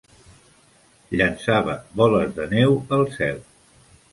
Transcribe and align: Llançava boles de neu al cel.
Llançava 1.19 1.75
boles 2.01 2.35
de 2.41 2.51
neu 2.55 2.75
al 2.99 3.07
cel. 3.19 3.43